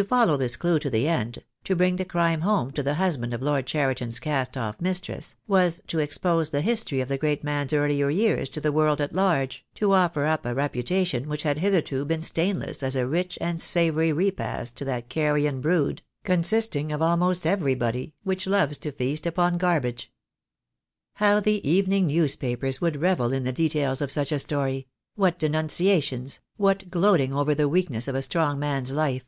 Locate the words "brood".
15.60-16.00